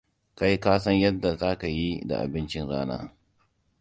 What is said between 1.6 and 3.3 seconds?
yi da abincin rana.